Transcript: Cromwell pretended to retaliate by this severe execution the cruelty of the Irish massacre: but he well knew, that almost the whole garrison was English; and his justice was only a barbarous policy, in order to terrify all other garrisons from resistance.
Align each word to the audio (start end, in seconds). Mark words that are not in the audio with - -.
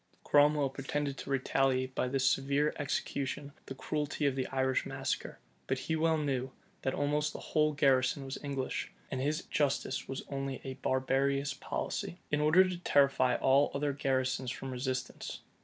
Cromwell 0.23 0.71
pretended 0.71 1.15
to 1.19 1.29
retaliate 1.29 1.93
by 1.93 2.07
this 2.07 2.27
severe 2.27 2.73
execution 2.79 3.51
the 3.67 3.75
cruelty 3.75 4.25
of 4.25 4.35
the 4.35 4.47
Irish 4.47 4.83
massacre: 4.83 5.37
but 5.67 5.77
he 5.77 5.95
well 5.95 6.17
knew, 6.17 6.49
that 6.81 6.95
almost 6.95 7.33
the 7.33 7.39
whole 7.53 7.73
garrison 7.73 8.25
was 8.25 8.39
English; 8.43 8.91
and 9.11 9.21
his 9.21 9.43
justice 9.43 10.07
was 10.07 10.23
only 10.27 10.59
a 10.63 10.73
barbarous 10.73 11.53
policy, 11.53 12.17
in 12.31 12.41
order 12.41 12.67
to 12.67 12.79
terrify 12.79 13.35
all 13.35 13.69
other 13.75 13.93
garrisons 13.93 14.49
from 14.49 14.71
resistance. 14.71 15.41